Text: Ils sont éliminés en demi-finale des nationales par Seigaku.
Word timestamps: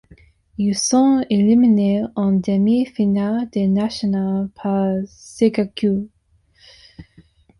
Ils 0.57 0.75
sont 0.75 1.23
éliminés 1.29 2.01
en 2.15 2.31
demi-finale 2.31 3.47
des 3.51 3.67
nationales 3.67 4.49
par 4.55 4.95
Seigaku. 5.05 6.09